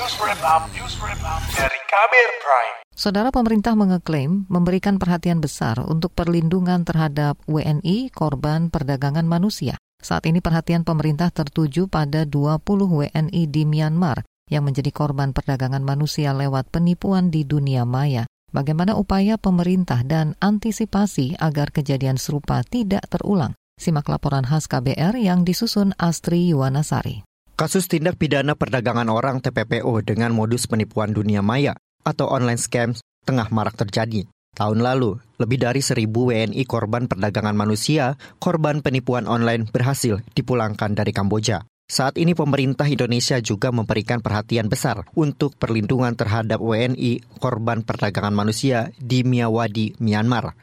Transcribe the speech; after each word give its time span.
News 0.00 0.16
Wrap 0.16 0.40
Up, 0.40 0.64
News 0.72 0.96
Wrap 0.96 1.20
Up 1.20 1.44
dari 1.60 1.76
Kabir 1.84 2.28
Prime. 2.40 2.76
Saudara 2.96 3.28
pemerintah 3.28 3.76
mengeklaim 3.76 4.48
memberikan 4.48 4.96
perhatian 4.96 5.44
besar 5.44 5.76
untuk 5.84 6.16
perlindungan 6.16 6.88
terhadap 6.88 7.36
WNI 7.44 8.08
korban 8.08 8.72
perdagangan 8.72 9.28
manusia. 9.28 9.76
Saat 10.00 10.24
ini 10.24 10.40
perhatian 10.40 10.88
pemerintah 10.88 11.28
tertuju 11.28 11.84
pada 11.84 12.24
20 12.24 12.64
WNI 12.64 13.42
di 13.44 13.68
Myanmar 13.68 14.24
yang 14.48 14.64
menjadi 14.64 14.88
korban 14.88 15.36
perdagangan 15.36 15.84
manusia 15.84 16.32
lewat 16.32 16.72
penipuan 16.72 17.28
di 17.28 17.44
dunia 17.44 17.84
maya. 17.84 18.24
Bagaimana 18.56 18.96
upaya 18.96 19.36
pemerintah 19.36 20.00
dan 20.00 20.32
antisipasi 20.40 21.36
agar 21.36 21.76
kejadian 21.76 22.16
serupa 22.16 22.64
tidak 22.64 23.04
terulang? 23.12 23.52
Simak 23.76 24.08
laporan 24.08 24.48
khas 24.48 24.64
KBR 24.64 25.20
yang 25.20 25.44
disusun 25.44 25.92
Astri 26.00 26.48
Yuwanasari. 26.56 27.20
Kasus 27.60 27.92
tindak 27.92 28.16
pidana 28.16 28.56
perdagangan 28.56 29.12
orang 29.12 29.44
TPPO 29.44 30.00
dengan 30.00 30.32
modus 30.32 30.64
penipuan 30.64 31.12
dunia 31.12 31.44
maya 31.44 31.76
atau 32.08 32.24
online 32.24 32.56
scams 32.56 33.04
tengah 33.28 33.52
marak 33.52 33.76
terjadi. 33.76 34.24
Tahun 34.56 34.80
lalu, 34.80 35.20
lebih 35.36 35.60
dari 35.60 35.84
seribu 35.84 36.32
WNI 36.32 36.64
korban 36.64 37.04
perdagangan 37.04 37.52
manusia, 37.52 38.16
korban 38.40 38.80
penipuan 38.80 39.28
online 39.28 39.68
berhasil 39.68 40.24
dipulangkan 40.32 40.96
dari 40.96 41.12
Kamboja. 41.12 41.68
Saat 41.84 42.16
ini 42.16 42.32
pemerintah 42.32 42.88
Indonesia 42.88 43.36
juga 43.44 43.68
memberikan 43.68 44.24
perhatian 44.24 44.72
besar 44.72 45.04
untuk 45.12 45.52
perlindungan 45.60 46.16
terhadap 46.16 46.64
WNI 46.64 47.44
korban 47.44 47.84
perdagangan 47.84 48.32
manusia 48.32 48.88
di 48.96 49.20
Miyawadi, 49.20 50.00
Myanmar. 50.00 50.56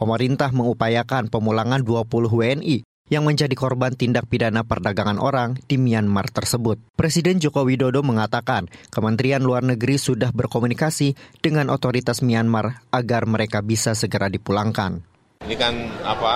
Pemerintah 0.00 0.48
mengupayakan 0.56 1.28
pemulangan 1.28 1.84
20 1.84 2.08
WNI 2.08 2.87
yang 3.08 3.24
menjadi 3.24 3.52
korban 3.56 3.96
tindak 3.96 4.28
pidana 4.28 4.64
perdagangan 4.64 5.16
orang 5.20 5.56
di 5.64 5.80
Myanmar 5.80 6.28
tersebut. 6.28 6.76
Presiden 6.94 7.40
Joko 7.40 7.64
Widodo 7.64 8.04
mengatakan 8.04 8.68
Kementerian 8.92 9.40
Luar 9.44 9.64
Negeri 9.64 9.96
sudah 9.96 10.32
berkomunikasi 10.32 11.16
dengan 11.40 11.72
otoritas 11.72 12.20
Myanmar 12.20 12.84
agar 12.92 13.24
mereka 13.24 13.64
bisa 13.64 13.96
segera 13.96 14.28
dipulangkan. 14.28 15.00
Ini 15.44 15.56
kan 15.56 15.74
apa? 16.04 16.34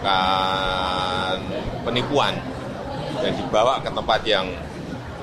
Kan 0.00 1.38
penipuan 1.84 2.34
dan 3.20 3.32
dibawa 3.36 3.84
ke 3.84 3.92
tempat 3.92 4.20
yang 4.24 4.48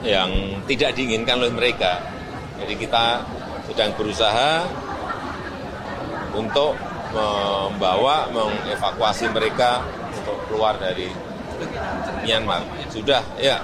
yang 0.05 0.29
tidak 0.69 0.93
diinginkan 0.93 1.41
oleh 1.41 1.53
mereka. 1.53 1.97
Jadi 2.61 2.73
kita 2.77 3.25
sedang 3.65 3.91
berusaha 3.97 4.65
untuk 6.37 6.77
membawa, 7.11 8.29
mengevakuasi 8.29 9.33
mereka 9.33 9.81
keluar 10.47 10.79
dari 10.79 11.11
Myanmar. 12.23 12.63
Sudah, 12.89 13.23
ya. 13.37 13.61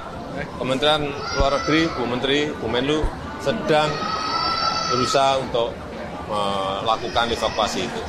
Kementerian 0.58 1.06
Luar 1.38 1.62
Negeri, 1.62 1.82
Bu 1.94 2.04
Menteri, 2.10 2.40
Bu 2.58 2.66
Menlu 2.66 3.06
sedang 3.38 3.90
berusaha 4.90 5.38
untuk 5.38 5.70
melakukan 6.30 7.30
evakuasi 7.34 7.86
itu. 7.86 8.02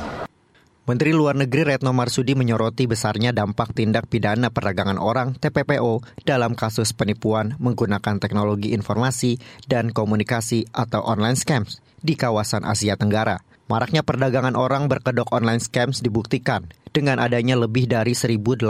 Menteri 0.85 1.17
Luar 1.17 1.33
Negeri 1.33 1.65
Retno 1.65 1.97
Marsudi 1.97 2.37
menyoroti 2.37 2.85
besarnya 2.85 3.33
dampak 3.33 3.73
tindak 3.73 4.05
pidana 4.05 4.53
perdagangan 4.53 5.01
orang 5.01 5.33
TPPO 5.33 6.05
dalam 6.21 6.53
kasus 6.53 6.93
penipuan 6.93 7.57
menggunakan 7.57 8.21
teknologi 8.21 8.69
informasi 8.69 9.41
dan 9.65 9.89
komunikasi 9.89 10.69
atau 10.69 11.01
online 11.01 11.41
scams 11.41 11.81
di 12.05 12.13
kawasan 12.13 12.69
Asia 12.69 12.93
Tenggara. 13.01 13.41
Maraknya 13.65 14.05
perdagangan 14.05 14.53
orang 14.53 14.85
berkedok 14.85 15.33
online 15.33 15.57
scams 15.57 16.05
dibuktikan 16.05 16.69
dengan 16.93 17.17
adanya 17.17 17.57
lebih 17.57 17.89
dari 17.89 18.13
1.800 18.13 18.61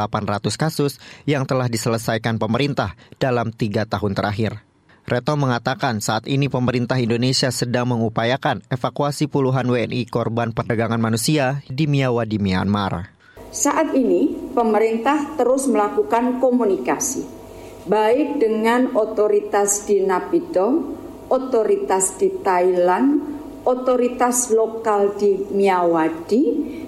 kasus 0.56 1.04
yang 1.28 1.44
telah 1.44 1.68
diselesaikan 1.68 2.40
pemerintah 2.40 2.96
dalam 3.20 3.52
tiga 3.52 3.84
tahun 3.84 4.16
terakhir. 4.16 4.64
Reto 5.06 5.38
mengatakan 5.38 6.02
saat 6.02 6.26
ini 6.26 6.50
pemerintah 6.50 6.98
Indonesia 6.98 7.54
sedang 7.54 7.94
mengupayakan 7.94 8.66
evakuasi 8.74 9.30
puluhan 9.30 9.70
WNI 9.70 10.10
korban 10.10 10.50
perdagangan 10.50 10.98
manusia 10.98 11.62
di 11.70 11.86
Miawa 11.86 12.26
di 12.26 12.42
Myanmar. 12.42 13.14
Saat 13.54 13.94
ini 13.94 14.34
pemerintah 14.56 15.38
terus 15.38 15.70
melakukan 15.70 16.42
komunikasi 16.42 17.46
baik 17.86 18.42
dengan 18.42 18.98
otoritas 18.98 19.86
di 19.86 20.02
Napido, 20.02 20.98
otoritas 21.30 22.18
di 22.18 22.34
Thailand, 22.42 23.35
otoritas 23.66 24.54
lokal 24.54 25.18
di 25.18 25.42
Miyawadi 25.50 26.44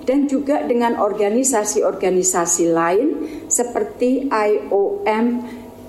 dan 0.06 0.30
juga 0.30 0.64
dengan 0.64 1.02
organisasi-organisasi 1.02 2.72
lain 2.72 3.08
seperti 3.52 4.30
IOM 4.30 5.26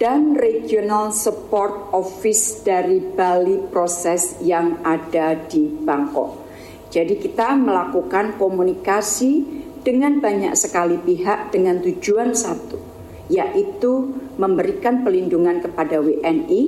dan 0.01 0.35
Regional 0.35 1.13
Support 1.13 1.93
Office 1.93 2.65
dari 2.65 2.99
Bali 2.99 3.69
Proses 3.69 4.41
yang 4.43 4.81
ada 4.83 5.37
di 5.37 5.69
Bangkok. 5.69 6.49
Jadi 6.89 7.21
kita 7.21 7.53
melakukan 7.53 8.41
komunikasi 8.41 9.45
dengan 9.85 10.19
banyak 10.25 10.57
sekali 10.57 10.97
pihak 10.97 11.53
dengan 11.53 11.85
tujuan 11.85 12.33
satu, 12.33 12.81
yaitu 13.29 14.17
memberikan 14.39 15.03
pelindungan 15.03 15.61
kepada 15.61 15.99
WNI 15.99 16.63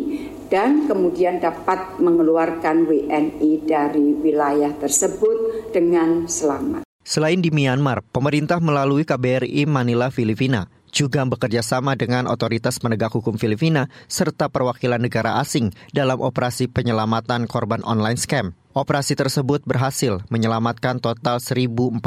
dan 0.50 0.91
kemudian 0.91 1.38
dapat 1.38 2.03
mengeluarkan 2.03 2.84
WNI 2.84 3.50
dari 3.64 4.12
wilayah 4.19 4.75
tersebut 4.76 5.70
dengan 5.70 6.26
selamat. 6.26 6.82
Selain 7.00 7.41
di 7.41 7.48
Myanmar, 7.48 8.04
pemerintah 8.04 8.60
melalui 8.60 9.09
KBRI 9.09 9.64
Manila, 9.64 10.12
Filipina 10.12 10.69
juga 10.91 11.22
bekerja 11.22 11.62
sama 11.62 11.94
dengan 11.94 12.26
otoritas 12.26 12.82
penegak 12.82 13.14
hukum 13.14 13.38
Filipina 13.38 13.86
serta 14.10 14.50
perwakilan 14.50 14.98
negara 14.98 15.38
asing 15.38 15.70
dalam 15.94 16.19
operasi 16.19 16.66
penyelamatan 16.66 17.47
korban 17.47 17.80
online 17.86 18.19
scam. 18.19 18.53
Operasi 18.70 19.19
tersebut 19.19 19.66
berhasil 19.66 20.22
menyelamatkan 20.30 21.03
total 21.03 21.42
1.048 21.42 21.98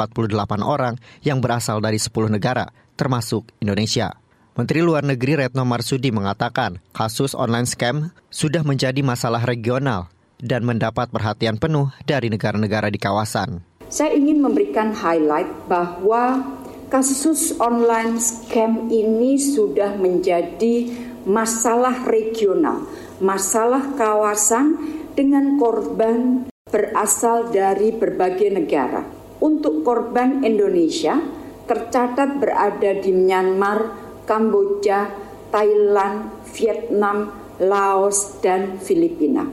orang 0.64 0.96
yang 1.20 1.44
berasal 1.44 1.84
dari 1.84 2.00
10 2.00 2.32
negara, 2.32 2.72
termasuk 2.96 3.52
Indonesia. 3.60 4.16
Menteri 4.54 4.86
Luar 4.86 5.02
Negeri 5.02 5.34
Retno 5.34 5.66
Marsudi 5.66 6.14
mengatakan 6.14 6.78
kasus 6.94 7.34
online 7.34 7.66
scam 7.66 8.14
sudah 8.30 8.62
menjadi 8.62 9.02
masalah 9.02 9.42
regional 9.42 10.06
dan 10.38 10.62
mendapat 10.62 11.10
perhatian 11.10 11.58
penuh 11.58 11.90
dari 12.06 12.30
negara-negara 12.30 12.86
di 12.86 13.02
kawasan. 13.02 13.66
Saya 13.90 14.14
ingin 14.14 14.38
memberikan 14.38 14.94
highlight 14.94 15.50
bahwa 15.66 16.54
kasus 16.86 17.50
online 17.58 18.22
scam 18.22 18.86
ini 18.94 19.42
sudah 19.42 19.98
menjadi 19.98 20.86
masalah 21.26 22.06
regional, 22.06 22.86
masalah 23.18 23.90
kawasan 23.98 24.78
dengan 25.18 25.58
korban 25.58 26.46
berasal 26.70 27.50
dari 27.50 27.90
berbagai 27.90 28.54
negara. 28.54 29.02
Untuk 29.42 29.82
korban 29.82 30.46
Indonesia 30.46 31.18
tercatat 31.66 32.38
berada 32.38 32.92
di 33.02 33.10
Myanmar, 33.10 34.03
Kamboja, 34.24 35.08
Thailand, 35.52 36.32
Vietnam, 36.56 37.30
Laos, 37.62 38.40
dan 38.42 38.80
Filipina. 38.82 39.46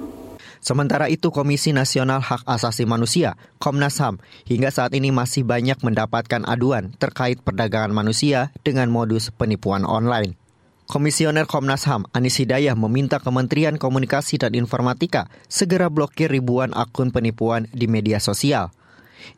Sementara 0.62 1.10
itu 1.10 1.34
Komisi 1.34 1.74
Nasional 1.74 2.22
Hak 2.22 2.46
Asasi 2.46 2.86
Manusia, 2.86 3.34
Komnas 3.58 3.98
HAM, 3.98 4.22
hingga 4.46 4.70
saat 4.70 4.94
ini 4.94 5.10
masih 5.10 5.42
banyak 5.42 5.82
mendapatkan 5.82 6.46
aduan 6.46 6.94
terkait 7.02 7.42
perdagangan 7.42 7.90
manusia 7.90 8.54
dengan 8.62 8.94
modus 8.94 9.34
penipuan 9.34 9.82
online. 9.90 10.38
Komisioner 10.86 11.50
Komnas 11.50 11.90
HAM 11.90 12.06
Anis 12.14 12.38
Hidayah 12.38 12.78
meminta 12.78 13.18
Kementerian 13.18 13.82
Komunikasi 13.82 14.38
dan 14.38 14.54
Informatika 14.54 15.34
segera 15.50 15.90
blokir 15.90 16.30
ribuan 16.30 16.78
akun 16.78 17.10
penipuan 17.10 17.66
di 17.74 17.90
media 17.90 18.22
sosial. 18.22 18.70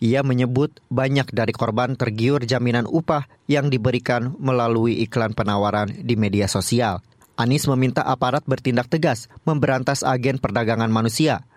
Ia 0.03 0.21
menyebut 0.21 0.83
banyak 0.91 1.31
dari 1.31 1.55
korban 1.55 1.95
tergiur 1.95 2.43
jaminan 2.43 2.89
upah 2.89 3.25
yang 3.47 3.71
diberikan 3.71 4.35
melalui 4.39 5.01
iklan 5.03 5.31
penawaran 5.31 5.91
di 5.91 6.15
media 6.19 6.49
sosial. 6.51 6.99
Anies 7.33 7.65
meminta 7.65 8.05
aparat 8.05 8.45
bertindak 8.45 8.93
tegas 8.93 9.25
memberantas 9.41 10.05
agen 10.05 10.37
perdagangan 10.37 10.93
manusia. 10.93 11.47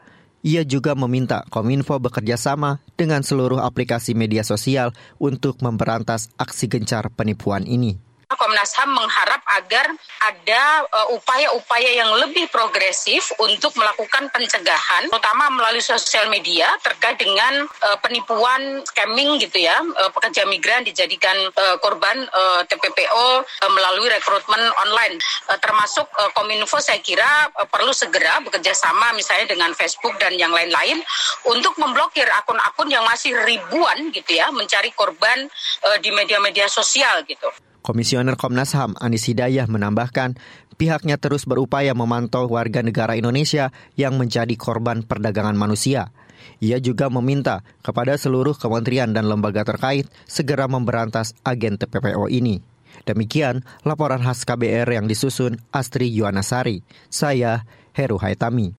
Ia 0.47 0.63
juga 0.63 0.95
meminta 0.95 1.43
Kominfo 1.51 1.99
bekerja 1.99 2.39
sama 2.39 2.79
dengan 2.95 3.27
seluruh 3.27 3.59
aplikasi 3.61 4.15
media 4.15 4.47
sosial 4.47 4.95
untuk 5.19 5.59
memberantas 5.59 6.31
aksi 6.39 6.71
gencar 6.71 7.11
penipuan 7.11 7.67
ini. 7.67 8.06
Komnas 8.37 8.73
HAM 8.77 8.93
mengharap 8.95 9.43
agar 9.59 9.91
ada 10.23 10.63
uh, 10.93 11.09
upaya-upaya 11.17 11.91
uh, 11.93 11.99
yang 12.05 12.11
lebih 12.23 12.49
progresif 12.53 13.33
untuk 13.43 13.75
melakukan 13.77 14.29
pencegahan, 14.31 15.09
terutama 15.11 15.51
melalui 15.53 15.83
sosial 15.83 16.29
media 16.29 16.69
terkait 16.81 17.19
dengan 17.21 17.67
uh, 17.67 17.97
penipuan 18.01 18.85
scamming 18.87 19.41
gitu 19.43 19.61
ya, 19.61 19.77
uh, 19.81 20.11
pekerja 20.13 20.45
migran 20.49 20.85
dijadikan 20.85 21.37
uh, 21.57 21.77
korban 21.81 22.29
uh, 22.31 22.61
TPPO 22.69 23.27
uh, 23.43 23.71
melalui 23.73 24.09
rekrutmen 24.13 24.63
online, 24.87 25.17
uh, 25.51 25.59
termasuk 25.59 26.07
uh, 26.17 26.31
Kominfo 26.37 26.79
saya 26.79 27.01
kira 27.01 27.51
uh, 27.57 27.67
perlu 27.69 27.91
segera 27.91 28.39
bekerja 28.45 28.77
sama 28.77 29.13
misalnya 29.17 29.53
dengan 29.53 29.73
Facebook 29.73 30.17
dan 30.21 30.37
yang 30.37 30.53
lain-lain 30.53 31.01
untuk 31.49 31.75
memblokir 31.81 32.29
akun-akun 32.43 32.89
yang 32.93 33.05
masih 33.05 33.33
ribuan 33.45 34.13
gitu 34.13 34.37
ya 34.37 34.53
mencari 34.53 34.93
korban 34.93 35.49
uh, 35.87 35.97
di 36.01 36.11
media-media 36.13 36.69
sosial 36.69 37.25
gitu. 37.25 37.49
Komisioner 37.87 38.35
Komnas 38.35 38.75
HAM 38.75 38.99
Anis 38.99 39.31
Hidayah 39.31 39.71
menambahkan, 39.71 40.35
Pihaknya 40.77 41.17
terus 41.17 41.49
berupaya 41.49 41.97
memantau 41.97 42.45
warga 42.53 42.85
negara 42.85 43.17
Indonesia 43.17 43.73
yang 43.97 44.21
menjadi 44.21 44.53
korban 44.61 45.01
perdagangan 45.01 45.57
manusia. 45.57 46.13
Ia 46.61 46.77
juga 46.85 47.09
meminta 47.09 47.65
kepada 47.81 48.13
seluruh 48.21 48.53
kementerian 48.61 49.09
dan 49.17 49.25
lembaga 49.25 49.65
terkait 49.65 50.05
segera 50.29 50.69
memberantas 50.69 51.33
agen 51.49 51.81
TPPO 51.81 52.29
ini. 52.29 52.61
Demikian 53.09 53.65
laporan 53.89 54.21
khas 54.21 54.45
KBR 54.45 54.89
yang 55.01 55.09
disusun 55.09 55.65
Astri 55.73 56.13
Yuwanasari. 56.13 56.85
Saya 57.09 57.65
Heru 57.97 58.21
Haitami. 58.21 58.77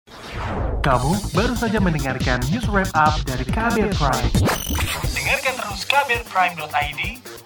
Kamu 0.85 1.11
baru 1.33 1.57
saja 1.57 1.81
mendengarkan 1.81 2.39
news 2.53 2.69
wrap 2.69 2.93
up 2.93 3.17
dari 3.25 3.43
KBR 3.43 3.91
Prime. 3.97 4.31
Dengarkan 5.17 5.53
terus 5.57 5.81
kbrprime.id, 5.89 7.01